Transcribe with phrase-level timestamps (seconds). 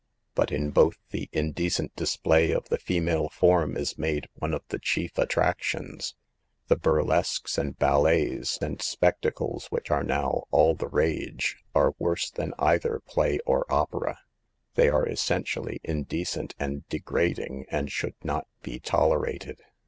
[0.33, 4.79] But in both the indecent display of the female form is made one of the
[4.79, 6.15] chief attractions.
[6.69, 12.55] The burlesques and baUets and spectacles which are now" all the rage," are worse than
[12.57, 14.17] either play or opera.
[14.73, 19.59] They are essentially indecent and degrading, and should not be tolerated.